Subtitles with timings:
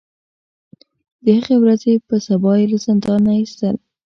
[1.23, 3.75] د هغې ورځې په سبا یې له زندان نه ایستل.